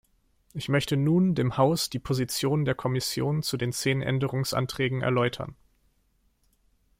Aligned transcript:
Ich 0.55 0.67
möchte 0.67 0.97
nun 0.97 1.35
dem 1.35 1.57
Haus 1.57 1.91
die 1.91 1.99
Position 1.99 2.65
der 2.65 2.73
Kommission 2.73 3.43
zu 3.43 3.55
den 3.55 3.71
zehn 3.71 4.01
Änderungsanträgen 4.01 5.03
erläutern. 5.03 5.55